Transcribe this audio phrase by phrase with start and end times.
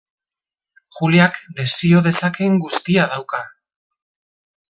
[0.95, 3.43] Juliak desio dezakeen guztia dauka.